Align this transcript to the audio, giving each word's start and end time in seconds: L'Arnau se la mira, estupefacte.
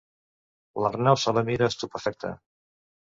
L'Arnau 0.85 1.19
se 1.25 1.35
la 1.39 1.45
mira, 1.51 1.67
estupefacte. 1.75 2.33